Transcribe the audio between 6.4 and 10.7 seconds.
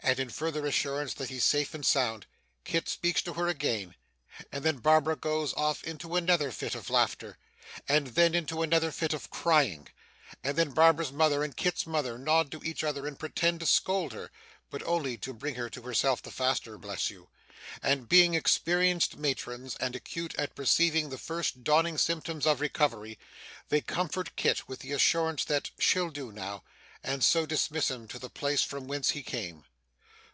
fit of laughter, and then into another fit of crying; and then